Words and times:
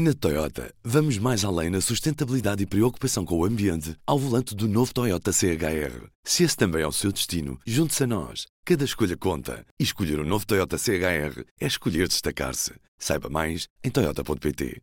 Na 0.00 0.14
Toyota, 0.14 0.72
vamos 0.84 1.18
mais 1.18 1.44
além 1.44 1.70
na 1.70 1.80
sustentabilidade 1.80 2.62
e 2.62 2.66
preocupação 2.66 3.24
com 3.24 3.36
o 3.36 3.44
ambiente 3.44 3.96
ao 4.06 4.16
volante 4.16 4.54
do 4.54 4.68
novo 4.68 4.94
Toyota 4.94 5.32
CHR. 5.32 6.06
Se 6.22 6.44
esse 6.44 6.56
também 6.56 6.82
é 6.82 6.86
o 6.86 6.92
seu 6.92 7.10
destino, 7.10 7.58
junte-se 7.66 8.04
a 8.04 8.06
nós. 8.06 8.46
Cada 8.64 8.84
escolha 8.84 9.16
conta. 9.16 9.66
E 9.76 9.82
escolher 9.82 10.20
o 10.20 10.22
um 10.22 10.24
novo 10.24 10.46
Toyota 10.46 10.78
CHR 10.78 11.42
é 11.60 11.66
escolher 11.66 12.06
destacar-se. 12.06 12.74
Saiba 12.96 13.28
mais 13.28 13.66
em 13.82 13.90
Toyota.pt. 13.90 14.80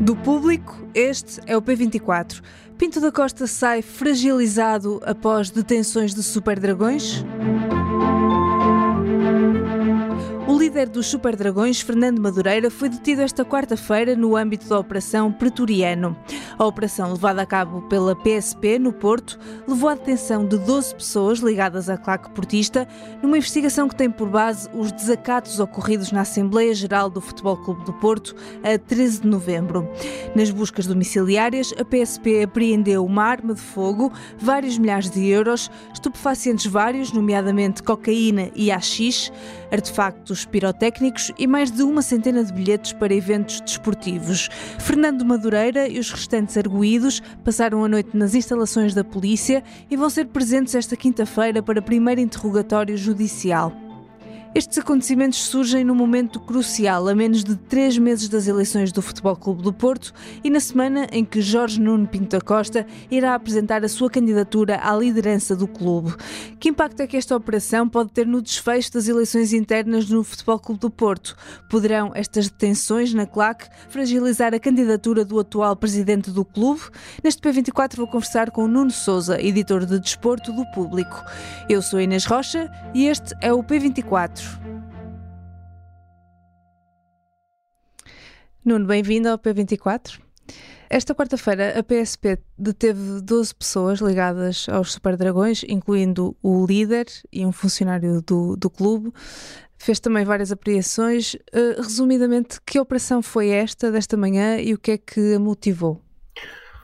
Do 0.00 0.16
público, 0.16 0.90
este 0.96 1.40
é 1.46 1.56
o 1.56 1.62
P24. 1.62 2.42
Pinto 2.76 3.00
da 3.00 3.12
Costa 3.12 3.46
sai 3.46 3.82
fragilizado 3.82 5.00
após 5.04 5.50
detenções 5.50 6.12
de 6.12 6.24
superdragões? 6.24 7.24
O 7.76 7.79
líder 10.60 10.90
dos 10.90 11.06
Super 11.06 11.34
Dragões, 11.36 11.80
Fernando 11.80 12.20
Madureira, 12.20 12.70
foi 12.70 12.90
detido 12.90 13.22
esta 13.22 13.46
quarta-feira 13.46 14.14
no 14.14 14.36
âmbito 14.36 14.68
da 14.68 14.78
Operação 14.78 15.32
Pretoriano. 15.32 16.14
A 16.58 16.66
operação, 16.66 17.10
levada 17.10 17.40
a 17.40 17.46
cabo 17.46 17.80
pela 17.88 18.14
PSP 18.14 18.78
no 18.78 18.92
Porto, 18.92 19.38
levou 19.66 19.88
à 19.88 19.94
detenção 19.94 20.46
de 20.46 20.58
12 20.58 20.94
pessoas 20.94 21.38
ligadas 21.38 21.88
à 21.88 21.96
claque 21.96 22.28
portista, 22.32 22.86
numa 23.22 23.38
investigação 23.38 23.88
que 23.88 23.96
tem 23.96 24.10
por 24.10 24.28
base 24.28 24.68
os 24.74 24.92
desacatos 24.92 25.58
ocorridos 25.58 26.12
na 26.12 26.20
Assembleia 26.20 26.74
Geral 26.74 27.08
do 27.08 27.22
Futebol 27.22 27.56
Clube 27.56 27.82
do 27.86 27.94
Porto 27.94 28.36
a 28.62 28.78
13 28.78 29.22
de 29.22 29.28
novembro. 29.28 29.88
Nas 30.34 30.50
buscas 30.50 30.86
domiciliárias, 30.86 31.72
a 31.78 31.84
PSP 31.86 32.42
apreendeu 32.42 33.02
uma 33.06 33.24
arma 33.24 33.54
de 33.54 33.62
fogo, 33.62 34.12
vários 34.38 34.76
milhares 34.76 35.08
de 35.08 35.26
euros, 35.26 35.70
estupefacientes 35.94 36.66
vários, 36.66 37.12
nomeadamente 37.12 37.82
cocaína 37.82 38.50
e 38.54 38.70
AX, 38.70 39.32
artefactos 39.72 40.44
pirotécnicos 40.50 41.32
e 41.38 41.46
mais 41.46 41.70
de 41.70 41.82
uma 41.82 42.02
centena 42.02 42.44
de 42.44 42.52
bilhetes 42.52 42.92
para 42.92 43.14
eventos 43.14 43.60
desportivos. 43.60 44.48
Fernando 44.78 45.24
Madureira 45.24 45.88
e 45.88 45.98
os 45.98 46.10
restantes 46.10 46.56
arguídos 46.56 47.22
passaram 47.44 47.84
a 47.84 47.88
noite 47.88 48.16
nas 48.16 48.34
instalações 48.34 48.94
da 48.94 49.04
polícia 49.04 49.62
e 49.90 49.96
vão 49.96 50.10
ser 50.10 50.26
presentes 50.26 50.74
esta 50.74 50.96
quinta-feira 50.96 51.62
para 51.62 51.80
primeiro 51.82 52.20
interrogatório 52.20 52.96
judicial. 52.96 53.89
Estes 54.52 54.78
acontecimentos 54.78 55.38
surgem 55.44 55.84
num 55.84 55.94
momento 55.94 56.40
crucial, 56.40 57.06
a 57.06 57.14
menos 57.14 57.44
de 57.44 57.54
três 57.54 57.96
meses 57.96 58.28
das 58.28 58.48
eleições 58.48 58.90
do 58.90 59.00
Futebol 59.00 59.36
Clube 59.36 59.62
do 59.62 59.72
Porto 59.72 60.12
e 60.42 60.50
na 60.50 60.58
semana 60.58 61.06
em 61.12 61.24
que 61.24 61.40
Jorge 61.40 61.80
Nuno 61.80 62.04
Pinto 62.04 62.36
da 62.36 62.40
Costa 62.40 62.84
irá 63.12 63.36
apresentar 63.36 63.84
a 63.84 63.88
sua 63.88 64.10
candidatura 64.10 64.80
à 64.82 64.96
liderança 64.96 65.54
do 65.54 65.68
clube. 65.68 66.16
Que 66.58 66.68
impacto 66.68 66.98
é 66.98 67.06
que 67.06 67.16
esta 67.16 67.36
operação 67.36 67.88
pode 67.88 68.10
ter 68.10 68.26
no 68.26 68.42
desfecho 68.42 68.92
das 68.92 69.06
eleições 69.06 69.52
internas 69.52 70.10
no 70.10 70.24
Futebol 70.24 70.58
Clube 70.58 70.80
do 70.80 70.90
Porto? 70.90 71.36
Poderão 71.70 72.10
estas 72.12 72.48
detenções 72.48 73.14
na 73.14 73.26
claque 73.26 73.68
fragilizar 73.88 74.52
a 74.52 74.58
candidatura 74.58 75.24
do 75.24 75.38
atual 75.38 75.76
presidente 75.76 76.28
do 76.28 76.44
clube? 76.44 76.82
Neste 77.22 77.40
P24 77.40 77.94
vou 77.94 78.08
conversar 78.08 78.50
com 78.50 78.66
Nuno 78.66 78.90
Souza, 78.90 79.40
editor 79.40 79.86
de 79.86 80.00
Desporto 80.00 80.52
do 80.52 80.66
Público. 80.72 81.22
Eu 81.68 81.80
sou 81.80 82.00
Inês 82.00 82.24
Rocha 82.24 82.68
e 82.92 83.06
este 83.06 83.32
é 83.40 83.52
o 83.52 83.62
P24. 83.62 84.39
Nuno, 88.64 88.86
bem-vindo 88.86 89.28
ao 89.28 89.38
P24. 89.38 90.20
Esta 90.88 91.14
quarta-feira, 91.14 91.78
a 91.78 91.82
PSP 91.82 92.38
deteve 92.58 93.20
12 93.20 93.54
pessoas 93.54 94.00
ligadas 94.00 94.66
aos 94.68 94.92
Super 94.92 95.16
Dragões, 95.16 95.62
incluindo 95.68 96.36
o 96.42 96.66
líder 96.66 97.06
e 97.32 97.46
um 97.46 97.52
funcionário 97.52 98.20
do, 98.20 98.56
do 98.56 98.68
clube. 98.68 99.12
Fez 99.78 100.00
também 100.00 100.24
várias 100.24 100.50
apreensões. 100.50 101.34
Uh, 101.34 101.80
resumidamente, 101.80 102.60
que 102.66 102.78
operação 102.78 103.22
foi 103.22 103.50
esta 103.50 103.90
desta 103.90 104.16
manhã 104.16 104.58
e 104.58 104.74
o 104.74 104.78
que 104.78 104.90
é 104.90 104.98
que 104.98 105.34
a 105.34 105.38
motivou? 105.38 106.02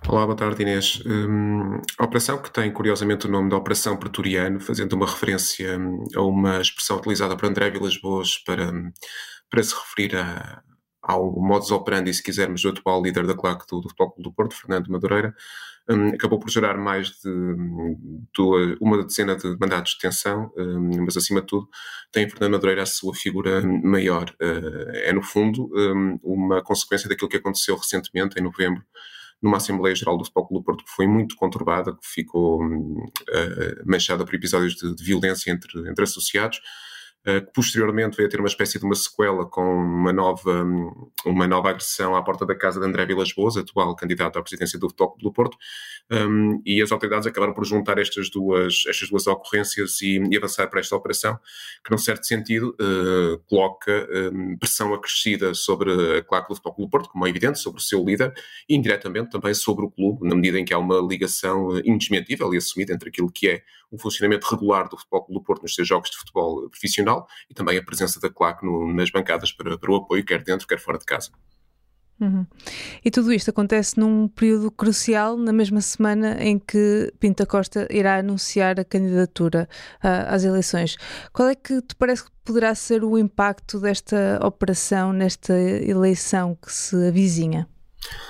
Olá, 0.09 0.25
boa 0.25 0.37
tarde 0.37 0.63
Inês. 0.63 1.03
Um, 1.05 1.81
a 1.99 2.05
operação 2.05 2.41
que 2.41 2.49
tem 2.53 2.71
curiosamente 2.73 3.27
o 3.27 3.31
nome 3.31 3.49
de 3.49 3.57
Operação 3.57 3.97
Pretoriano, 3.97 4.61
fazendo 4.61 4.93
uma 4.93 5.05
referência 5.05 5.77
hum, 5.77 6.05
a 6.15 6.23
uma 6.23 6.61
expressão 6.61 6.99
utilizada 6.99 7.37
por 7.37 7.45
André 7.47 7.71
Vilas 7.71 7.97
Boas 8.01 8.39
para, 8.39 8.71
hum, 8.71 8.93
para 9.51 9.63
se 9.65 9.75
referir 9.75 10.17
a, 10.17 10.63
ao 11.03 11.33
modus 11.33 11.73
operandi, 11.73 12.15
se 12.15 12.23
quisermos, 12.23 12.63
do 12.63 12.69
atual 12.69 13.03
líder 13.03 13.27
da 13.27 13.35
claque 13.35 13.67
do, 13.69 13.81
do 13.81 13.89
Futebol 13.89 14.15
do 14.19 14.33
Porto, 14.33 14.55
Fernando 14.55 14.89
Madureira, 14.89 15.35
um, 15.91 16.09
acabou 16.11 16.39
por 16.39 16.51
gerar 16.51 16.79
mais 16.79 17.09
de, 17.09 17.31
de, 18.33 18.77
uma 18.81 19.03
decena 19.05 19.35
de 19.35 19.57
mandatos 19.59 19.93
de 19.93 19.99
detenção, 19.99 20.53
um, 20.57 21.05
mas 21.05 21.17
acima 21.17 21.41
de 21.41 21.49
tudo 21.49 21.69
tem 22.13 22.31
Fernando 22.31 22.53
Madureira 22.53 22.83
a 22.85 22.87
sua 22.87 23.13
figura 23.13 23.61
maior. 23.63 24.31
Uh, 24.41 24.91
é, 24.95 25.13
no 25.13 25.23
fundo, 25.23 25.69
um, 25.75 26.19
uma 26.23 26.63
consequência 26.63 27.09
daquilo 27.09 27.29
que 27.29 27.39
aconteceu 27.39 27.77
recentemente, 27.77 28.39
em 28.39 28.43
novembro, 28.43 28.85
numa 29.43 29.59
Assembleia 29.59 29.95
Geral 29.95 30.17
do 30.17 30.25
Futebol 30.25 30.49
Clube 30.49 30.65
Porto 30.65 30.85
que 30.85 30.91
foi 30.91 31.07
muito 31.07 31.37
conturbada, 31.37 31.93
que 31.93 32.07
ficou 32.07 32.65
uh, 32.65 33.07
manchada 33.85 34.25
por 34.25 34.35
episódios 34.35 34.75
de, 34.75 34.95
de 34.95 35.05
violência 35.05 35.51
entre, 35.51 35.89
entre 35.89 36.05
associados, 36.05 36.61
que 37.27 37.53
posteriormente 37.53 38.17
veio 38.17 38.29
a 38.29 38.31
ter 38.31 38.39
uma 38.39 38.47
espécie 38.47 38.79
de 38.79 38.85
uma 38.85 38.95
sequela 38.95 39.45
com 39.45 39.63
uma 39.63 40.13
nova, 40.13 40.65
uma 41.25 41.49
nova 41.49 41.71
agressão 41.71 42.15
à 42.15 42.23
porta 42.23 42.47
da 42.47 42.55
casa 42.55 42.79
de 42.79 42.87
André 42.87 43.05
Vilas 43.05 43.33
Boas, 43.33 43.57
atual 43.57 43.97
candidato 43.97 44.39
à 44.39 44.43
presidência 44.43 44.79
do 44.79 44.89
Futebol 44.89 45.17
do 45.21 45.33
Porto, 45.33 45.57
um, 46.09 46.63
e 46.65 46.81
as 46.81 46.93
autoridades 46.93 47.27
acabaram 47.27 47.53
por 47.53 47.65
juntar 47.65 47.99
estas 47.99 48.31
duas, 48.31 48.85
estas 48.87 49.09
duas 49.09 49.27
ocorrências 49.27 50.01
e, 50.03 50.23
e 50.31 50.37
avançar 50.37 50.69
para 50.69 50.79
esta 50.79 50.95
operação, 50.95 51.37
que 51.85 51.91
num 51.91 51.99
certo 51.99 52.25
sentido 52.25 52.77
uh, 52.81 53.39
coloca 53.49 54.09
um, 54.33 54.57
pressão 54.57 54.95
acrescida 54.95 55.53
sobre 55.53 56.19
a 56.19 56.23
claque 56.23 56.49
do 56.49 56.55
Futebol 56.55 56.87
do 56.87 56.91
Porto, 56.91 57.09
como 57.09 57.27
é 57.27 57.31
evidente, 57.31 57.59
sobre 57.59 57.81
o 57.81 57.83
seu 57.83 58.05
líder, 58.05 58.33
e 58.69 58.77
indiretamente 58.77 59.31
também 59.31 59.53
sobre 59.53 59.85
o 59.85 59.91
clube, 59.91 60.29
na 60.29 60.37
medida 60.37 60.61
em 60.61 60.65
que 60.65 60.73
há 60.73 60.79
uma 60.79 61.01
ligação 61.01 61.77
indesmentível 61.85 62.55
e 62.55 62.59
assumida 62.59 62.93
entre 62.93 63.09
aquilo 63.09 63.33
que 63.33 63.49
é 63.49 63.63
o 63.91 63.99
funcionamento 63.99 64.47
regular 64.49 64.89
do 64.89 64.99
Futebol 64.99 65.27
do 65.29 65.43
Porto 65.43 65.63
nos 65.63 65.75
seus 65.75 65.87
jogos 65.87 66.11
de 66.11 66.17
futebol 66.17 66.69
profissional 66.69 67.27
e 67.49 67.55
também 67.55 67.79
a 67.79 67.83
presença 67.83 68.21
da 68.21 68.31
claque 68.31 68.65
no, 68.65 68.93
nas 68.93 69.11
bancadas 69.11 69.53
para, 69.53 69.79
para 69.79 69.91
o 69.91 69.97
apoio, 69.97 70.25
quer 70.25 70.43
dentro, 70.43 70.67
quer 70.67 70.79
fora 70.79 70.99
de 70.99 71.05
casa. 71.05 71.31
Uhum. 72.19 72.47
E 73.05 73.11
tudo 73.11 73.31
isto 73.31 73.51
acontece 73.51 74.01
num 74.01 74.27
período 74.27 74.71
crucial, 74.71 75.37
na 75.37 75.53
mesma 75.53 75.83
semana 75.83 76.43
em 76.43 76.59
que 76.59 77.13
Pinta 77.21 77.45
Costa 77.45 77.87
irá 77.91 78.19
anunciar 78.19 78.81
a 78.81 78.85
candidatura 78.85 79.69
uh, 80.03 80.33
às 80.35 80.43
eleições. 80.43 80.97
Qual 81.33 81.49
é 81.49 81.55
que 81.55 81.83
te 81.83 81.95
parece 81.95 82.25
que 82.25 82.31
poderá 82.43 82.75
ser 82.75 83.05
o 83.05 83.19
impacto 83.19 83.79
desta 83.79 84.41
operação 84.43 85.13
nesta 85.13 85.53
eleição 85.59 86.55
que 86.55 86.73
se 86.73 86.97
avizinha? 87.09 87.69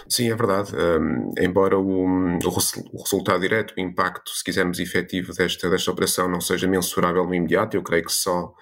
Sim, 0.09 0.31
é 0.31 0.35
verdade. 0.35 0.73
Um, 0.75 1.33
embora 1.39 1.79
o, 1.79 2.07
o, 2.07 3.03
resultado 3.03 3.41
direto, 3.41 3.75
o 3.77 3.81
impacto, 3.81 4.31
se 4.31 4.45
quisermos, 4.45 4.79
efetivo 4.79 5.33
desta, 5.33 5.69
desta 5.69 5.91
operação 5.91 6.29
não 6.29 6.41
seja 6.41 6.69
mensurável 6.69 7.25
no 7.25 7.35
imediato, 7.35 7.77
eu 7.77 7.83
creio 7.83 8.05
que 8.05 8.13
só 8.13 8.55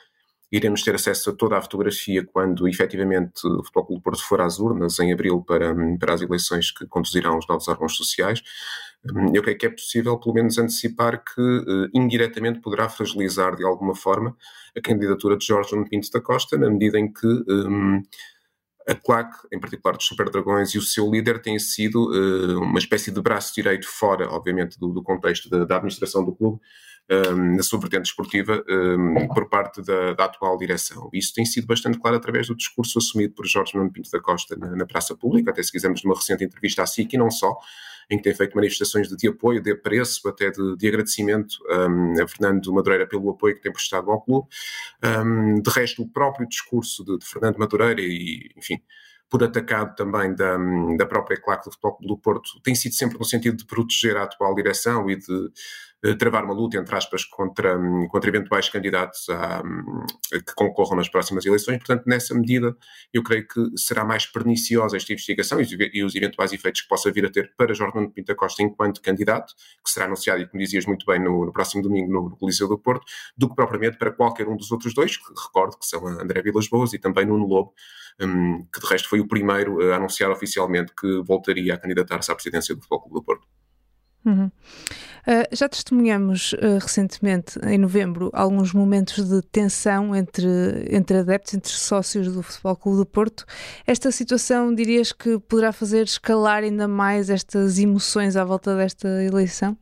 iremos 0.51 0.83
ter 0.83 0.95
acesso 0.95 1.31
a 1.31 1.33
toda 1.33 1.57
a 1.59 1.63
fotografia 1.63 2.25
quando 2.25 2.69
efetivamente 2.69 3.45
o 3.45 3.65
Futebol 3.65 3.87
Clube 3.87 4.03
Porto 4.03 4.25
for 4.25 4.41
às 4.41 4.59
urnas 4.59 4.99
em 5.01 5.13
abril 5.13 5.43
para, 5.43 5.75
para 5.99 6.15
as 6.15 6.23
eleições 6.23 6.71
que 6.71 6.87
conduzirão 6.87 7.37
os 7.39 7.47
novos 7.49 7.67
órgãos 7.67 7.97
sociais. 7.97 8.41
Eu 9.35 9.43
creio 9.43 9.59
que 9.59 9.67
é 9.67 9.71
possível, 9.71 10.19
pelo 10.19 10.35
menos, 10.35 10.57
antecipar 10.57 11.23
que 11.23 11.41
uh, 11.41 11.91
indiretamente 11.93 12.61
poderá 12.61 12.89
fragilizar 12.89 13.55
de 13.55 13.65
alguma 13.65 13.95
forma 13.95 14.35
a 14.77 14.81
candidatura 14.81 15.37
de 15.37 15.45
Jorge 15.45 15.77
Pinto 15.91 16.11
da 16.11 16.21
Costa, 16.23 16.57
na 16.57 16.71
medida 16.71 16.99
em 16.99 17.13
que 17.13 17.27
um, 17.27 18.03
a 18.87 18.95
claque, 18.95 19.37
em 19.53 19.59
particular 19.59 19.97
dos 19.97 20.07
Super 20.07 20.31
Dragões, 20.31 20.75
e 20.75 20.79
o 20.79 20.83
seu 20.83 21.11
líder 21.11 21.41
têm 21.41 21.59
sido 21.59 22.11
uh, 22.11 22.63
uma 22.63 22.79
espécie 22.79 23.11
de 23.11 23.21
braço 23.21 23.55
direito 23.55 23.87
fora, 23.89 24.29
obviamente, 24.31 24.79
do, 24.79 24.93
do 24.93 25.03
contexto 25.03 25.49
da, 25.49 25.65
da 25.65 25.77
administração 25.77 26.25
do 26.25 26.35
clube, 26.35 26.61
um, 27.11 27.57
na 27.57 27.63
sua 27.63 27.79
vertente 27.79 28.07
esportiva 28.07 28.65
um, 28.69 29.29
por 29.29 29.49
parte 29.49 29.83
da, 29.83 30.15
da, 30.15 30.25
atual 30.25 30.57
direção. 30.57 31.11
Isso 31.13 31.35
tem 31.35 31.45
sido 31.45 31.67
bastante 31.67 31.99
claro 31.99 32.17
através 32.17 32.47
do 32.49 32.57
discurso 32.57 32.99
assumido 32.99 33.35
por 33.35 33.47
Jorge 33.47 33.77
Nuno 33.77 33.93
Pinto 33.93 34.11
da 34.11 34.21
Costa 34.21 34.57
na, 34.57 34.75
na 34.75 34.87
praça 34.87 35.15
pública, 35.15 35.51
até 35.51 35.63
se 35.63 35.71
quisermos 35.71 36.03
numa 36.03 36.15
recente 36.15 36.45
entrevista 36.45 36.83
à 36.83 36.87
SIC 36.87 37.13
e 37.13 37.19
não 37.19 37.31
só, 37.31 37.57
em 38.11 38.17
que 38.17 38.23
tem 38.23 38.35
feito 38.35 38.55
manifestações 38.55 39.09
de, 39.09 39.17
de 39.17 39.29
apoio, 39.29 39.63
de 39.63 39.73
apreço, 39.73 40.27
até 40.29 40.51
de, 40.51 40.77
de 40.77 40.89
agradecimento 40.89 41.57
um, 41.69 42.23
a 42.23 42.29
Fernando 42.29 42.73
Madureira 42.73 43.07
pelo 43.07 43.31
apoio 43.31 43.55
que 43.55 43.63
tem 43.63 43.73
prestado 43.73 44.11
ao 44.11 44.21
clube. 44.21 44.49
Um, 45.03 45.61
de 45.61 45.71
resto, 45.71 46.03
o 46.03 46.09
próprio 46.09 46.49
discurso 46.49 47.05
de, 47.05 47.19
de 47.19 47.27
Fernando 47.27 47.59
Madureira 47.59 48.01
e, 48.01 48.51
enfim, 48.57 48.81
por 49.29 49.43
atacado 49.43 49.97
também 49.97 50.35
da, 50.35 50.57
da 50.97 51.07
própria 51.07 51.41
claque 51.41 51.65
do 51.65 51.73
Futebol 51.73 51.99
do 52.03 52.17
Porto, 52.17 52.61
tem 52.63 52.75
sido 52.75 52.95
sempre 52.95 53.19
no 53.19 53.25
sentido 53.25 53.57
de 53.57 53.65
proteger 53.65 54.17
a 54.17 54.23
atual 54.23 54.55
direção 54.55 55.11
e 55.11 55.17
de 55.17 55.51
travar 56.19 56.45
uma 56.45 56.53
luta, 56.53 56.77
entre 56.77 56.95
aspas, 56.95 57.25
contra, 57.25 57.79
contra 58.09 58.29
eventuais 58.29 58.69
candidatos 58.69 59.27
a, 59.31 59.63
que 60.31 60.55
concorram 60.55 60.97
nas 60.97 61.09
próximas 61.09 61.47
eleições. 61.47 61.79
Portanto, 61.79 62.05
nessa 62.07 62.35
medida, 62.35 62.77
eu 63.13 63.23
creio 63.23 63.47
que 63.47 63.61
será 63.77 64.05
mais 64.05 64.27
perniciosa 64.27 64.97
esta 64.97 65.13
investigação 65.13 65.59
e 65.61 66.05
os 66.05 66.15
eventuais 66.15 66.53
efeitos 66.53 66.83
que 66.83 66.89
possa 66.89 67.11
vir 67.11 67.25
a 67.25 67.31
ter 67.31 67.53
para 67.57 67.73
Jordão 67.73 68.07
de 68.07 68.13
Pinta 68.13 68.35
Costa 68.35 68.63
enquanto 68.63 69.01
candidato, 69.01 69.55
que 69.83 69.91
será 69.91 70.07
anunciado, 70.07 70.43
e 70.43 70.47
como 70.47 70.63
dizias 70.63 70.85
muito 70.85 71.07
bem, 71.07 71.19
no, 71.19 71.47
no 71.47 71.53
próximo 71.53 71.83
domingo 71.83 72.13
no 72.13 72.37
Coliseu 72.37 72.69
do 72.69 72.79
Porto, 72.79 73.05
do 73.37 73.49
que 73.49 73.55
propriamente 73.55 73.97
para 73.97 74.11
qualquer 74.11 74.47
um 74.49 74.57
dos 74.57 74.71
outros 74.71 74.93
dois, 74.93 75.17
que 75.17 75.33
recordo 75.47 75.79
que 75.79 75.87
são 75.87 76.07
André 76.07 76.43
Vilas 76.43 76.69
Boas 76.69 76.93
e 76.93 76.99
também 76.99 77.25
Nuno 77.25 77.47
Lobo, 77.47 77.73
um, 78.21 78.65
que 78.73 78.81
de 78.81 78.87
resto 78.87 79.09
foi 79.09 79.21
o 79.21 79.27
primeiro 79.27 79.81
a 79.93 79.97
anunciar 79.97 80.31
oficialmente 80.31 80.93
que 80.95 81.23
voltaria 81.23 81.75
a 81.75 81.79
candidatar-se 81.79 82.31
à 82.31 82.35
presidência 82.35 82.75
do 82.75 82.81
Futebol 82.81 83.01
Clube 83.01 83.15
do 83.15 83.25
Porto. 83.25 83.47
Uhum. 84.25 84.51
Uh, 85.27 85.49
já 85.53 85.69
testemunhamos 85.69 86.53
uh, 86.53 86.79
recentemente, 86.81 87.59
em 87.67 87.79
novembro, 87.79 88.31
alguns 88.35 88.75
momentos 88.75 89.27
de 89.27 89.41
tensão 89.43 90.15
entre, 90.15 90.47
entre 90.91 91.19
adeptos, 91.19 91.55
entre 91.55 91.73
sócios 91.73 92.31
do 92.31 92.43
Futebol 92.43 92.77
Clube 92.77 92.99
do 92.99 93.07
Porto. 93.07 93.47
Esta 93.87 94.11
situação, 94.11 94.75
dirias 94.75 95.13
que 95.13 95.39
poderá 95.39 95.73
fazer 95.73 96.05
escalar 96.05 96.63
ainda 96.63 96.87
mais 96.87 97.31
estas 97.31 97.79
emoções 97.79 98.37
à 98.37 98.45
volta 98.45 98.77
desta 98.77 99.09
eleição? 99.23 99.77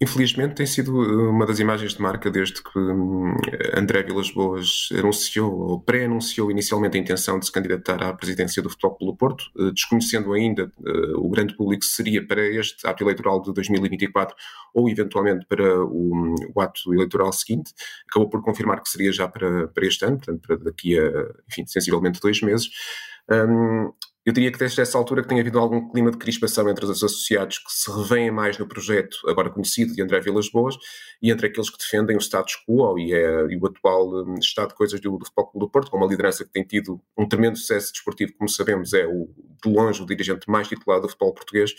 Infelizmente 0.00 0.54
tem 0.54 0.66
sido 0.66 1.02
eh, 1.02 1.28
uma 1.28 1.44
das 1.44 1.58
imagens 1.58 1.94
de 1.94 2.00
marca 2.00 2.30
desde 2.30 2.62
que 2.62 2.78
hum, 2.78 3.34
André 3.76 4.04
Vilas 4.04 4.30
Boas 4.30 4.88
anunciou 4.96 5.52
ou 5.52 5.80
pré-anunciou 5.80 6.52
inicialmente 6.52 6.96
a 6.96 7.00
intenção 7.00 7.38
de 7.38 7.46
se 7.46 7.52
candidatar 7.52 8.00
à 8.02 8.12
presidência 8.12 8.62
do 8.62 8.70
Futebol 8.70 8.96
pelo 8.96 9.16
Porto, 9.16 9.44
eh, 9.58 9.72
desconhecendo 9.72 10.32
ainda 10.32 10.72
eh, 10.86 11.12
o 11.16 11.28
grande 11.28 11.56
público 11.56 11.80
que 11.80 11.86
seria 11.86 12.24
para 12.24 12.46
este 12.46 12.86
ato 12.86 13.02
eleitoral 13.02 13.42
de 13.42 13.52
2024 13.52 14.36
ou 14.72 14.88
eventualmente 14.88 15.44
para 15.46 15.84
o, 15.84 16.34
o 16.54 16.60
ato 16.60 16.94
eleitoral 16.94 17.32
seguinte, 17.32 17.74
acabou 18.08 18.28
por 18.30 18.40
confirmar 18.40 18.80
que 18.80 18.88
seria 18.88 19.10
já 19.12 19.26
para, 19.26 19.66
para 19.66 19.84
este 19.84 20.04
ano, 20.04 20.18
portanto 20.18 20.46
para 20.46 20.56
daqui 20.58 20.96
a, 20.96 21.02
enfim, 21.50 21.66
sensivelmente 21.66 22.20
dois 22.20 22.40
meses. 22.40 22.70
Um, 23.30 23.92
eu 24.28 24.32
diria 24.34 24.52
que 24.52 24.58
desde 24.58 24.78
essa 24.82 24.98
altura 24.98 25.22
que 25.22 25.28
tem 25.28 25.40
havido 25.40 25.58
algum 25.58 25.88
clima 25.88 26.10
de 26.10 26.18
crispação 26.18 26.68
entre 26.68 26.84
os 26.84 26.90
associados 27.02 27.60
que 27.60 27.72
se 27.72 27.90
revêem 27.90 28.30
mais 28.30 28.58
no 28.58 28.68
projeto 28.68 29.16
agora 29.26 29.48
conhecido 29.48 29.94
de 29.94 30.02
André 30.02 30.20
Vilas 30.20 30.50
Boas 30.50 30.76
e 31.22 31.30
entre 31.30 31.46
aqueles 31.46 31.70
que 31.70 31.78
defendem 31.78 32.14
o 32.14 32.20
status 32.20 32.56
quo 32.68 32.98
e, 32.98 33.14
é, 33.14 33.46
e 33.48 33.56
o 33.56 33.66
atual 33.66 34.26
um, 34.26 34.34
estado 34.34 34.68
de 34.68 34.74
coisas 34.74 35.00
do, 35.00 35.16
do 35.16 35.24
Futebol 35.24 35.46
Clube 35.46 35.66
do 35.66 35.70
Porto, 35.70 35.90
com 35.90 35.96
uma 35.96 36.06
liderança 36.06 36.44
que 36.44 36.50
tem 36.50 36.62
tido 36.62 37.00
um 37.16 37.26
tremendo 37.26 37.56
sucesso 37.56 37.90
desportivo, 37.90 38.34
como 38.36 38.50
sabemos, 38.50 38.92
é 38.92 39.06
o, 39.06 39.30
de 39.64 39.72
longe 39.72 40.02
o 40.02 40.06
dirigente 40.06 40.48
mais 40.48 40.68
titulado 40.68 41.02
do 41.02 41.08
futebol 41.08 41.32
português, 41.32 41.74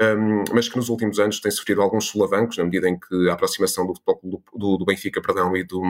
um, 0.00 0.44
mas 0.54 0.68
que 0.68 0.76
nos 0.76 0.88
últimos 0.88 1.18
anos 1.18 1.38
tem 1.38 1.50
sofrido 1.50 1.82
alguns 1.82 2.06
solavancos, 2.06 2.56
na 2.56 2.64
medida 2.64 2.88
em 2.88 2.98
que 2.98 3.28
a 3.28 3.34
aproximação 3.34 3.86
do, 3.86 3.94
futebol, 3.94 4.42
do, 4.54 4.76
do 4.78 4.84
Benfica 4.84 5.20
perdão, 5.20 5.56
e, 5.56 5.64
do, 5.64 5.82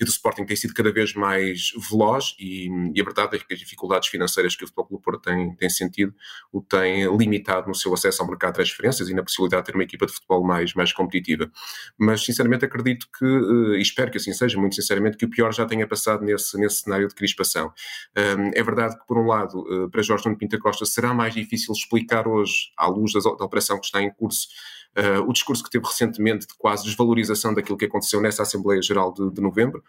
e 0.00 0.04
do 0.04 0.10
Sporting 0.10 0.46
tem 0.46 0.56
sido 0.56 0.74
cada 0.74 0.90
vez 0.90 1.14
mais 1.14 1.72
veloz 1.90 2.34
e, 2.40 2.68
e 2.94 3.00
a 3.00 3.04
verdade 3.04 3.36
é 3.36 3.38
que 3.38 3.54
as 3.54 3.60
dificuldades 3.60 4.08
financeiras 4.08 4.56
que 4.56 4.64
o 4.64 4.66
Futebol 4.66 4.86
Clube 4.86 5.02
do 5.02 5.04
Porto 5.04 5.25
tem, 5.26 5.54
tem 5.56 5.68
sentido, 5.68 6.14
o 6.52 6.62
tem 6.62 7.04
limitado 7.16 7.66
no 7.66 7.74
seu 7.74 7.92
acesso 7.92 8.22
ao 8.22 8.28
mercado 8.28 8.52
de 8.52 8.56
transferências 8.58 9.08
e 9.08 9.14
na 9.14 9.22
possibilidade 9.22 9.64
de 9.64 9.66
ter 9.66 9.76
uma 9.76 9.82
equipa 9.82 10.06
de 10.06 10.12
futebol 10.12 10.44
mais, 10.44 10.72
mais 10.74 10.92
competitiva. 10.92 11.50
Mas, 11.98 12.24
sinceramente, 12.24 12.64
acredito 12.64 13.08
que, 13.18 13.24
eh, 13.24 13.78
e 13.78 13.82
espero 13.82 14.10
que 14.10 14.18
assim 14.18 14.32
seja, 14.32 14.58
muito 14.58 14.76
sinceramente, 14.76 15.16
que 15.16 15.24
o 15.24 15.30
pior 15.30 15.52
já 15.52 15.66
tenha 15.66 15.86
passado 15.86 16.24
nesse, 16.24 16.56
nesse 16.58 16.82
cenário 16.82 17.08
de 17.08 17.14
crispação. 17.14 17.72
É 18.14 18.62
verdade 18.62 18.98
que, 18.98 19.06
por 19.06 19.18
um 19.18 19.26
lado, 19.26 19.64
eh, 19.68 19.88
para 19.90 20.02
Jorge 20.02 20.26
Nuno 20.26 20.38
Pinta 20.38 20.58
Costa 20.58 20.84
será 20.84 21.12
mais 21.12 21.34
difícil 21.34 21.72
explicar 21.74 22.28
hoje, 22.28 22.70
à 22.76 22.86
luz 22.86 23.12
da, 23.12 23.20
da 23.20 23.44
operação 23.44 23.78
que 23.80 23.86
está 23.86 24.00
em 24.00 24.10
curso, 24.10 24.48
Uh, 24.96 25.20
o 25.28 25.32
discurso 25.34 25.62
que 25.62 25.68
teve 25.68 25.84
recentemente 25.84 26.46
de 26.46 26.54
quase 26.56 26.82
desvalorização 26.84 27.52
daquilo 27.52 27.76
que 27.76 27.84
aconteceu 27.84 28.18
nessa 28.18 28.44
Assembleia 28.44 28.80
Geral 28.80 29.12
de, 29.12 29.30
de 29.30 29.42
novembro. 29.42 29.84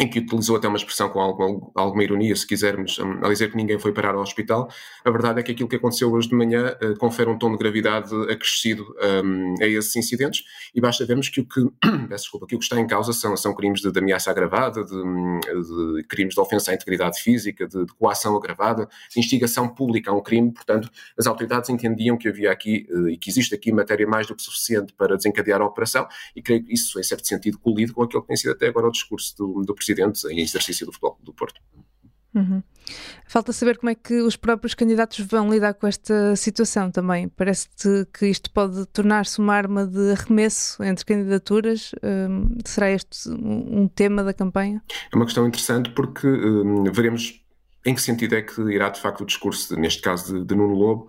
Em 0.00 0.08
que 0.08 0.20
utilizou 0.20 0.56
até 0.56 0.68
uma 0.68 0.76
expressão 0.76 1.08
com 1.08 1.20
alguma, 1.20 1.70
alguma 1.74 2.04
ironia, 2.04 2.34
se 2.36 2.46
quisermos, 2.46 2.98
um, 3.00 3.24
a 3.24 3.28
dizer 3.28 3.50
que 3.50 3.56
ninguém 3.56 3.78
foi 3.78 3.92
parar 3.92 4.14
ao 4.14 4.20
hospital. 4.20 4.68
A 5.04 5.10
verdade 5.10 5.40
é 5.40 5.42
que 5.42 5.50
aquilo 5.50 5.68
que 5.68 5.74
aconteceu 5.74 6.12
hoje 6.12 6.28
de 6.28 6.36
manhã 6.36 6.76
uh, 6.80 6.96
confere 6.98 7.28
um 7.28 7.36
tom 7.36 7.50
de 7.50 7.58
gravidade 7.58 8.14
acrescido 8.30 8.84
um, 9.24 9.54
a 9.60 9.66
esses 9.66 9.96
incidentes 9.96 10.44
e 10.72 10.80
basta 10.80 11.04
vermos 11.04 11.28
que 11.28 11.40
o 11.40 11.46
que, 11.46 11.60
desculpa, 12.08 12.46
que 12.46 12.54
o 12.54 12.58
que 12.58 12.64
está 12.64 12.78
em 12.78 12.86
causa 12.86 13.12
são, 13.12 13.36
são 13.36 13.52
crimes 13.54 13.80
de, 13.80 13.90
de 13.90 13.98
ameaça 13.98 14.30
agravada, 14.30 14.84
de, 14.84 14.92
de, 14.92 16.04
crimes 16.04 16.34
de 16.34 16.40
ofensa 16.40 16.70
à 16.70 16.74
integridade 16.74 17.20
física, 17.20 17.66
de, 17.66 17.84
de, 17.84 17.92
coação 17.94 18.36
agravada, 18.36 18.88
de 19.12 19.18
instigação 19.18 19.68
pública 19.68 20.12
a 20.12 20.14
um 20.14 20.22
crime. 20.22 20.52
Portanto, 20.52 20.88
as 21.18 21.26
autoridades 21.26 21.70
entendiam 21.70 22.16
que 22.16 22.28
havia 22.28 22.52
aqui 22.52 22.86
uh, 22.90 23.08
e 23.08 23.18
que 23.18 23.28
existe 23.28 23.52
aqui 23.52 23.72
matéria 23.72 24.06
mais 24.06 24.28
do 24.28 24.36
que 24.36 24.42
suficiente 24.42 24.92
para 24.92 25.16
desencadear 25.16 25.60
a 25.60 25.66
operação 25.66 26.06
e 26.36 26.42
creio 26.42 26.62
que 26.62 26.72
isso, 26.72 27.00
em 27.00 27.02
certo 27.02 27.26
sentido, 27.26 27.58
colide 27.58 27.92
com 27.92 28.04
aquilo 28.04 28.22
que 28.22 28.28
tem 28.28 28.36
sido 28.36 28.52
até 28.52 28.68
agora 28.68 28.86
o 28.86 28.92
discurso 28.92 29.36
do, 29.36 29.62
do 29.62 29.74
Presidente 29.78 30.26
em 30.28 30.40
exercício 30.40 30.84
do 30.84 30.92
Futebol 30.92 31.18
do 31.22 31.32
Porto. 31.32 31.60
Uhum. 32.34 32.62
Falta 33.26 33.52
saber 33.52 33.76
como 33.76 33.90
é 33.90 33.94
que 33.94 34.20
os 34.22 34.36
próprios 34.36 34.74
candidatos 34.74 35.18
vão 35.20 35.50
lidar 35.50 35.74
com 35.74 35.86
esta 35.86 36.34
situação 36.36 36.90
também. 36.90 37.28
Parece-te 37.28 38.06
que 38.12 38.26
isto 38.26 38.50
pode 38.50 38.86
tornar-se 38.86 39.38
uma 39.38 39.54
arma 39.54 39.86
de 39.86 40.12
arremesso 40.12 40.82
entre 40.82 41.04
candidaturas? 41.04 41.92
Um, 42.02 42.58
será 42.64 42.90
este 42.90 43.28
um 43.28 43.86
tema 43.88 44.22
da 44.24 44.32
campanha? 44.32 44.82
É 45.12 45.16
uma 45.16 45.26
questão 45.26 45.46
interessante 45.46 45.90
porque 45.90 46.26
um, 46.26 46.84
veremos 46.84 47.42
em 47.88 47.94
que 47.94 48.02
sentido 48.02 48.34
é 48.36 48.42
que 48.42 48.60
irá 48.70 48.90
de 48.90 49.00
facto 49.00 49.22
o 49.22 49.26
discurso, 49.26 49.74
neste 49.78 50.02
caso 50.02 50.34
de, 50.34 50.44
de 50.44 50.54
Nuno 50.54 50.74
Lobo 50.74 51.08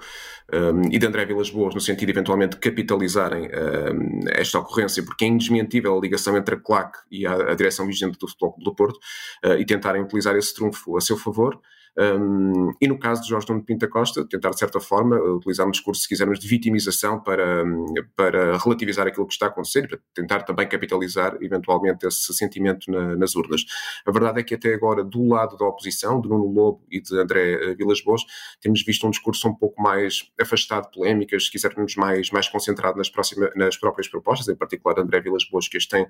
um, 0.54 0.90
e 0.90 0.98
de 0.98 1.06
André 1.06 1.26
Vilas 1.26 1.50
Boas, 1.50 1.76
no 1.76 1.82
sentido 1.82 2.08
de 2.08 2.14
eventualmente 2.14 2.56
capitalizarem 2.58 3.48
um, 3.48 4.22
esta 4.30 4.60
ocorrência, 4.60 5.04
porque 5.04 5.26
é 5.26 5.28
indesmentível 5.28 5.98
a 5.98 6.02
ligação 6.02 6.38
entre 6.38 6.56
a 6.56 6.60
CLAC 6.60 6.98
e 7.12 7.26
a, 7.26 7.34
a 7.52 7.56
direção 7.56 7.86
vigente 7.86 8.18
do 8.18 8.28
Futebol 8.28 8.56
do 8.60 8.74
Porto 8.74 8.98
uh, 9.46 9.54
e 9.60 9.66
tentarem 9.66 10.02
utilizar 10.02 10.36
esse 10.36 10.54
trunfo 10.56 10.96
a 10.96 11.02
seu 11.02 11.18
favor. 11.18 11.60
Um, 11.98 12.72
e 12.82 12.88
no 12.88 12.98
caso 12.98 13.22
de 13.22 13.30
Jorge 13.30 13.48
Nuno 13.50 13.64
Pinta 13.64 13.88
Costa, 13.88 14.26
tentar 14.26 14.52
de 14.52 14.60
certa 14.60 14.80
forma 14.80 15.18
utilizar 15.18 15.68
um 15.68 15.72
discurso, 15.72 16.02
se 16.02 16.08
quisermos, 16.08 16.40
de 16.40 16.48
vitimização 16.48 17.20
para, 17.20 17.64
para 18.16 18.58
relativizar 18.58 19.08
aquilo 19.08 19.28
que 19.28 19.34
está 19.34 19.48
a 19.48 19.50
acontecer 19.50 19.88
para 19.88 20.00
tentar 20.14 20.44
também 20.44 20.68
capitalizar 20.68 21.38
eventualmente 21.42 22.06
esse 22.06 22.34
sentimento 22.34 22.90
na, 22.90 23.16
nas 23.16 23.36
urnas. 23.36 23.66
A 24.06 24.12
verdade 24.12 24.40
é 24.40 24.44
que 24.44 24.56
até 24.56 24.74
agora, 24.74 25.04
do 25.04 25.28
lado 25.28 25.58
da 25.58 25.66
oposição, 25.66 26.22
de 26.22 26.30
Nuno 26.30 26.46
Lobo 26.46 26.86
e 26.90 27.02
de 27.02 27.18
André 27.20 27.54
eh, 27.54 27.76
Vilas 27.76 28.02
Boas, 28.02 28.22
temos 28.62 28.84
visto 28.84 29.06
um 29.06 29.10
discurso 29.10 29.48
um 29.48 29.56
pouco 29.56 29.82
mais 29.82 30.32
afastado 30.40 30.86
de 30.86 30.92
polémicas, 30.92 31.46
se 31.46 31.52
quisermos 31.52 31.96
mais, 31.96 32.32
mais 32.32 32.48
concentrado 32.48 32.98
nas, 32.98 33.10
próximas, 33.10 33.52
nas 33.56 33.78
próprias 33.78 34.08
propostas, 34.08 34.48
em 34.48 34.56
particular 34.56 35.00
André 35.00 35.20
Vilas 35.22 35.44
Boas, 35.50 35.68
que 35.68 35.78
as 35.78 35.86
tem 35.86 36.08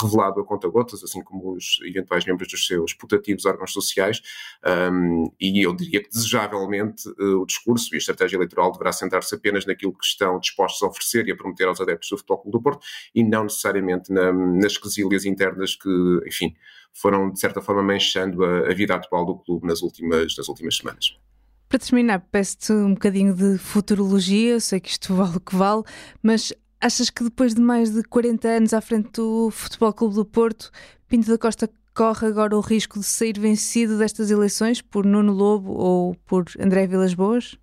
revelado 0.00 0.40
a 0.40 0.44
conta-gotas, 0.44 1.02
assim 1.02 1.22
como 1.22 1.54
os 1.54 1.80
eventuais 1.84 2.24
membros 2.24 2.48
dos 2.48 2.66
seus 2.66 2.92
putativos 2.92 3.44
órgãos 3.44 3.72
sociais. 3.72 4.20
Um, 4.64 5.21
e 5.40 5.64
eu 5.64 5.74
diria 5.74 6.02
que 6.02 6.08
desejavelmente 6.08 7.08
uh, 7.08 7.42
o 7.42 7.46
discurso 7.46 7.92
e 7.92 7.96
a 7.96 7.98
estratégia 7.98 8.36
eleitoral 8.36 8.72
deverá 8.72 8.92
centrar-se 8.92 9.34
apenas 9.34 9.66
naquilo 9.66 9.92
que 9.92 10.04
estão 10.04 10.38
dispostos 10.38 10.82
a 10.82 10.86
oferecer 10.86 11.26
e 11.28 11.32
a 11.32 11.36
prometer 11.36 11.64
aos 11.64 11.80
adeptos 11.80 12.08
do 12.08 12.16
Futebol 12.16 12.38
Clube 12.38 12.58
do 12.58 12.62
Porto 12.62 12.86
e 13.14 13.22
não 13.22 13.44
necessariamente 13.44 14.12
na, 14.12 14.32
nas 14.32 14.76
quesílias 14.76 15.24
internas 15.24 15.76
que, 15.76 16.20
enfim, 16.26 16.54
foram 16.92 17.30
de 17.30 17.40
certa 17.40 17.60
forma 17.60 17.82
manchando 17.82 18.44
a, 18.44 18.70
a 18.70 18.74
vida 18.74 18.94
atual 18.94 19.24
do 19.24 19.36
clube 19.36 19.66
nas 19.66 19.82
últimas, 19.82 20.36
nas 20.36 20.48
últimas 20.48 20.76
semanas. 20.76 21.16
Para 21.68 21.78
terminar, 21.78 22.20
peço-te 22.30 22.72
um 22.72 22.94
bocadinho 22.94 23.34
de 23.34 23.56
futurologia, 23.56 24.60
sei 24.60 24.78
que 24.78 24.90
isto 24.90 25.14
vale 25.16 25.36
o 25.36 25.40
que 25.40 25.56
vale, 25.56 25.82
mas 26.22 26.52
achas 26.80 27.08
que 27.08 27.24
depois 27.24 27.54
de 27.54 27.60
mais 27.60 27.90
de 27.90 28.02
40 28.02 28.48
anos 28.48 28.74
à 28.74 28.80
frente 28.80 29.10
do 29.12 29.50
Futebol 29.50 29.92
Clube 29.92 30.14
do 30.14 30.24
Porto, 30.24 30.70
Pinto 31.08 31.30
da 31.30 31.38
Costa 31.38 31.70
corre 31.94 32.26
agora 32.26 32.56
o 32.56 32.60
risco 32.60 32.98
de 32.98 33.04
sair 33.04 33.38
vencido 33.38 33.98
destas 33.98 34.30
eleições 34.30 34.80
por 34.80 35.04
Nuno 35.04 35.32
Lobo 35.32 35.72
ou 35.72 36.14
por 36.26 36.44
André 36.58 36.86
Vilas 36.86 37.14
Boas? 37.14 37.56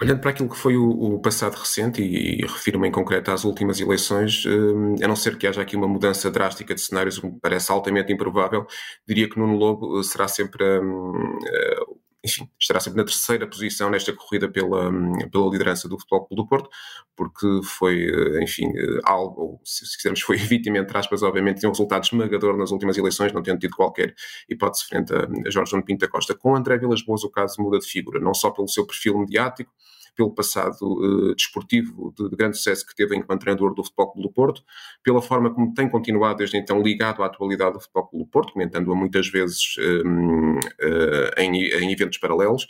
Olhando 0.00 0.20
para 0.20 0.30
aquilo 0.30 0.48
que 0.48 0.56
foi 0.56 0.76
o, 0.76 0.88
o 0.90 1.20
passado 1.20 1.54
recente, 1.54 2.02
e, 2.02 2.40
e 2.40 2.46
refiro-me 2.46 2.88
em 2.88 2.92
concreto 2.92 3.30
às 3.30 3.44
últimas 3.44 3.80
eleições, 3.80 4.44
eh, 4.46 5.04
a 5.04 5.08
não 5.08 5.16
ser 5.16 5.38
que 5.38 5.46
haja 5.46 5.62
aqui 5.62 5.76
uma 5.76 5.88
mudança 5.88 6.30
drástica 6.30 6.74
de 6.74 6.80
cenários, 6.80 7.18
que 7.18 7.26
me 7.26 7.38
parece 7.40 7.70
altamente 7.72 8.12
improvável, 8.12 8.66
diria 9.06 9.28
que 9.28 9.38
Nuno 9.38 9.56
Lobo 9.56 10.00
eh, 10.00 10.02
será 10.02 10.28
sempre 10.28 10.80
um, 10.80 11.38
uh, 11.38 11.91
enfim, 12.24 12.48
estará 12.58 12.78
sempre 12.78 12.98
na 12.98 13.04
terceira 13.04 13.46
posição 13.46 13.90
nesta 13.90 14.12
corrida 14.12 14.48
pela, 14.48 14.90
pela 15.30 15.50
liderança 15.50 15.88
do 15.88 15.98
Futebol 15.98 16.26
Clube 16.26 16.42
do 16.42 16.48
Porto, 16.48 16.70
porque 17.16 17.46
foi, 17.64 18.06
eh, 18.06 18.42
enfim, 18.42 18.66
eh, 18.76 19.00
algo, 19.04 19.60
se 19.64 19.96
quisermos, 19.96 20.20
foi 20.20 20.36
vítima, 20.38 20.78
entre 20.78 20.96
aspas, 20.96 21.22
obviamente, 21.22 21.60
de 21.60 21.66
um 21.66 21.70
resultado 21.70 22.04
esmagador 22.04 22.56
nas 22.56 22.70
últimas 22.70 22.96
eleições, 22.96 23.32
não 23.32 23.42
tendo 23.42 23.58
tido 23.58 23.74
qualquer 23.74 24.14
hipótese 24.48 24.84
frente 24.86 25.12
a 25.12 25.50
Jorge 25.50 25.72
João 25.72 25.82
Pinto 25.82 26.00
da 26.00 26.08
Costa. 26.08 26.34
Com 26.34 26.54
André 26.54 26.78
Vilas 26.78 27.02
Boas 27.02 27.24
o 27.24 27.30
caso 27.30 27.60
muda 27.60 27.78
de 27.78 27.86
figura, 27.86 28.20
não 28.20 28.34
só 28.34 28.50
pelo 28.50 28.68
seu 28.68 28.86
perfil 28.86 29.18
mediático, 29.18 29.72
pelo 30.16 30.34
passado 30.34 30.82
uh, 30.82 31.34
desportivo 31.34 32.12
de, 32.16 32.28
de, 32.28 32.36
grande 32.36 32.56
sucesso 32.56 32.86
que 32.86 32.94
teve 32.94 33.16
enquanto 33.16 33.40
treinador 33.40 33.74
do 33.74 33.82
Futebol 33.82 34.12
Clube 34.12 34.28
do 34.28 34.32
Porto, 34.32 34.62
pela 35.02 35.22
forma 35.22 35.52
como 35.52 35.72
tem 35.74 35.88
continuado 35.88 36.38
desde 36.38 36.56
então 36.56 36.82
ligado 36.82 37.22
à 37.22 37.26
atualidade 37.26 37.74
do 37.74 37.80
Futebol 37.80 38.08
Clube 38.08 38.24
do 38.24 38.30
Porto, 38.30 38.52
comentando-a 38.52 38.94
muitas 38.94 39.28
vezes 39.28 39.76
um, 40.04 40.58
uh, 40.58 41.38
em, 41.38 41.56
em, 41.56 41.92
eventos 41.92 42.18
paralelos. 42.18 42.66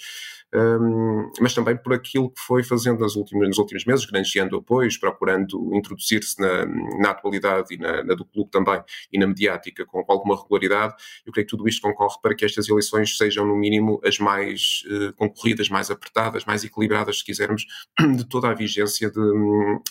Um, 0.54 1.30
mas 1.40 1.54
também 1.54 1.76
por 1.76 1.94
aquilo 1.94 2.30
que 2.30 2.40
foi 2.40 2.62
fazendo 2.62 3.00
nas 3.00 3.16
últimas, 3.16 3.48
nos 3.48 3.58
últimos 3.58 3.84
meses, 3.86 4.04
granjeando 4.04 4.56
apoios, 4.56 4.98
procurando 4.98 5.74
introduzir-se 5.74 6.38
na, 6.40 6.66
na 6.98 7.10
atualidade 7.10 7.74
e 7.74 7.78
na, 7.78 8.04
na 8.04 8.14
do 8.14 8.24
clube 8.24 8.50
também 8.50 8.82
e 9.10 9.18
na 9.18 9.26
mediática 9.26 9.86
com, 9.86 10.04
alguma 10.08 10.36
regularidade. 10.36 10.94
Eu 11.24 11.32
creio 11.32 11.46
que 11.46 11.56
tudo 11.56 11.66
isto 11.66 11.80
concorre 11.80 12.16
para 12.20 12.34
que 12.34 12.44
estas 12.44 12.68
eleições 12.68 13.16
sejam, 13.16 13.46
no 13.46 13.56
mínimo, 13.56 14.00
as 14.04 14.18
mais 14.18 14.82
uh, 14.86 15.12
concorridas, 15.14 15.70
mais 15.70 15.90
apertadas, 15.90 16.44
mais 16.44 16.64
equilibradas, 16.64 17.18
se 17.18 17.24
quisermos, 17.24 17.64
de 18.16 18.28
toda 18.28 18.48
a 18.48 18.54
vigência 18.54 19.10
de, 19.10 19.14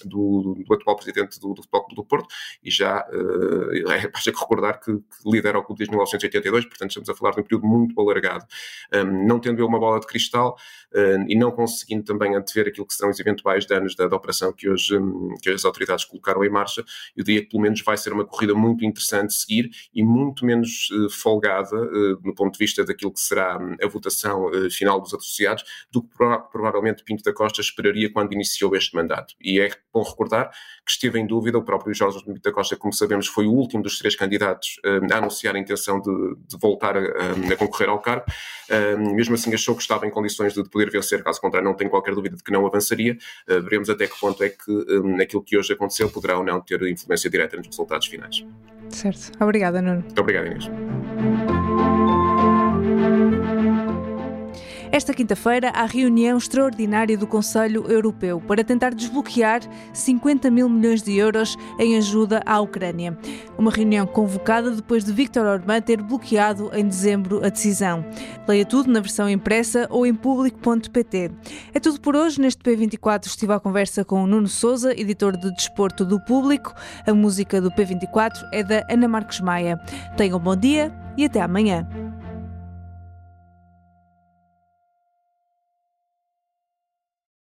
do, 0.06 0.64
do, 0.66 0.74
atual 0.74 0.96
presidente 0.96 1.40
do, 1.40 1.54
do 1.54 1.64
Futebol 1.64 1.86
Clube 1.86 1.96
do 1.96 2.06
Porto 2.06 2.28
e 2.64 2.70
já 2.70 3.04
uh, 3.12 3.92
é, 3.92 4.08
basta 4.14 4.30
recordar 4.30 4.80
que, 4.80 4.94
que 4.94 5.32
lidera 5.32 5.58
o 5.58 5.64
clube 5.64 5.80
desde 5.80 5.92
1982, 5.92 6.66
portanto 6.66 6.90
estamos 6.92 7.10
a 7.10 7.16
falar 7.16 7.32
de 7.32 7.42
um 7.42 7.44
período 7.44 7.66
muito 7.66 8.00
alargado. 8.00 8.46
Um, 8.94 9.28
não 9.28 9.40
tendo 9.40 9.60
eu 9.60 9.66
uma 9.66 9.80
bola 9.80 10.00
de 10.00 10.06
cristal 10.06 10.51
uh, 10.52 11.26
e 11.28 11.36
não 11.36 11.52
conseguindo 11.52 12.04
também 12.04 12.36
antever 12.36 12.68
aquilo 12.68 12.86
que 12.86 12.94
serão 12.94 13.10
os 13.10 13.20
eventuais 13.20 13.66
danos 13.66 13.96
da, 13.96 14.08
da 14.08 14.16
operação 14.16 14.54
que 14.54 14.70
hoje, 14.70 14.98
um, 14.98 15.36
que 15.42 15.50
as 15.50 15.66
autoridades 15.66 16.06
colocaram 16.06 16.44
em 16.44 16.50
marcha, 16.50 16.84
eu 17.16 17.24
diria 17.24 17.42
que 17.42 17.50
pelo 17.50 17.62
menos 17.62 17.82
vai 17.82 17.98
ser 17.98 18.14
uma 18.14 18.26
corrida 18.26 18.54
muito 18.54 18.86
interessante 18.86 19.28
de 19.28 19.36
seguir 19.36 19.70
e 19.94 20.04
muito 20.04 20.46
menos 20.46 20.90
uh, 20.92 21.10
folgada 21.10 21.76
uh, 21.76 22.20
no 22.24 22.34
ponto 22.34 22.54
de 22.54 22.60
vista 22.60 22.84
daquilo 22.84 23.12
que 23.12 23.20
será 23.20 23.58
hum, 23.58 23.76
a 23.82 23.88
votação 23.88 24.50
final 24.70 25.00
dos 25.00 25.14
associados 25.14 25.64
do 25.92 26.02
que 26.02 26.10
provavelmente 26.52 27.04
Pinto 27.04 27.24
da 27.24 27.34
Costa 27.34 27.62
esperaria 27.62 28.12
quando 28.12 28.34
iniciou 28.34 28.76
este 28.76 28.96
mandato. 28.96 29.36
E 29.42 29.60
é 29.60 29.70
bom 29.94 30.04
recordar 30.04 30.52
que 30.86 30.92
esteve 30.92 31.20
em 31.20 31.28
dúvida, 31.28 31.58
o 31.58 31.64
próprio 31.64 31.94
Jorge 31.94 32.24
Pinto 32.24 32.42
da 32.42 32.52
Costa, 32.52 32.76
como 32.76 32.94
sabemos, 32.94 33.28
foi 33.28 33.46
o 33.46 33.52
último 33.52 33.84
dos 33.84 33.98
três 33.98 34.16
candidatos 34.16 34.80
a 35.12 35.18
anunciar 35.18 35.56
a 35.56 35.60
intenção 35.60 36.00
de, 36.00 36.36
de 36.48 36.58
voltar 36.60 36.98
a, 36.98 37.58
concorrer 37.58 37.90
ao 37.90 38.00
cargo. 38.00 38.26
mesmo 39.16 39.36
assim, 39.36 39.54
achou 39.54 39.76
que 39.76 39.82
estava 39.82 40.06
em 40.06 40.10
condições 40.10 40.41
de 40.50 40.64
poder 40.70 40.90
vencer, 40.90 41.24
caso 41.24 41.40
contrário, 41.40 41.68
não 41.68 41.76
tenho 41.76 41.90
qualquer 41.90 42.14
dúvida 42.14 42.36
de 42.36 42.44
que 42.44 42.52
não 42.52 42.66
avançaria. 42.66 43.18
Uh, 43.50 43.62
veremos 43.62 43.90
até 43.90 44.08
que 44.08 44.20
ponto 44.20 44.44
é 44.44 44.50
que 44.50 44.72
um, 44.72 45.22
aquilo 45.22 45.44
que 45.44 45.58
hoje 45.58 45.74
aconteceu 45.74 46.10
poderá 46.10 46.38
ou 46.38 46.44
não 46.44 46.62
ter 46.62 46.82
influência 46.84 47.30
direta 47.30 47.58
nos 47.58 47.68
resultados 47.68 48.08
finais. 48.08 48.46
Certo. 48.90 49.32
Obrigada, 49.40 49.82
Nuno. 49.82 50.02
Muito 50.02 50.20
obrigado, 50.20 50.48
Inês. 50.48 50.70
Esta 54.92 55.14
quinta-feira 55.14 55.70
há 55.70 55.86
reunião 55.86 56.38
extraordinária 56.38 57.18
do 57.18 57.26
Conselho 57.26 57.90
Europeu 57.90 58.42
para 58.42 58.62
tentar 58.62 58.94
desbloquear 58.94 59.62
50 59.94 60.52
mil 60.52 60.68
milhões 60.68 61.02
de 61.02 61.16
euros 61.16 61.58
em 61.80 61.96
ajuda 61.96 62.42
à 62.46 62.60
Ucrânia. 62.60 63.18
Uma 63.58 63.72
reunião 63.72 64.06
convocada 64.06 64.70
depois 64.70 65.06
de 65.06 65.14
Viktor 65.14 65.46
Orbán 65.46 65.82
ter 65.82 66.02
bloqueado 66.02 66.70
em 66.74 66.86
dezembro 66.86 67.38
a 67.38 67.48
decisão. 67.48 68.04
Leia 68.46 68.66
tudo 68.66 68.92
na 68.92 69.00
versão 69.00 69.30
impressa 69.30 69.88
ou 69.90 70.06
em 70.06 70.14
público.pt. 70.14 71.32
É 71.74 71.80
tudo 71.80 72.02
por 72.02 72.14
hoje. 72.14 72.42
Neste 72.42 72.62
P24 72.62 73.28
estive 73.28 73.54
à 73.54 73.62
conversa 73.62 74.04
com 74.04 74.28
Nuno 74.28 74.50
Souza, 74.50 74.92
editor 75.00 75.38
de 75.38 75.52
Desporto 75.54 76.04
do 76.04 76.20
Público. 76.20 76.74
A 77.08 77.14
música 77.14 77.62
do 77.62 77.72
P24 77.72 78.46
é 78.52 78.62
da 78.62 78.86
Ana 78.90 79.08
Marcos 79.08 79.40
Maia. 79.40 79.78
Tenham 80.18 80.38
um 80.38 80.42
bom 80.42 80.56
dia 80.56 80.94
e 81.18 81.24
até 81.24 81.40
amanhã. 81.40 81.88